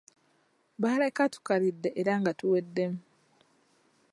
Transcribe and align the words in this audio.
Baleka 0.81 1.23
tukalidde 1.33 1.89
era 2.01 2.13
nga 2.19 2.31
tuwedemu. 2.39 2.99